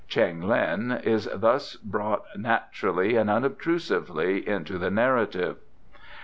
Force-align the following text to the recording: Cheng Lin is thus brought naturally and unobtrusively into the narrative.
Cheng 0.07 0.41
Lin 0.41 0.93
is 1.03 1.29
thus 1.31 1.75
brought 1.75 2.25
naturally 2.35 3.15
and 3.17 3.29
unobtrusively 3.29 4.47
into 4.49 4.79
the 4.79 4.89
narrative. 4.89 5.57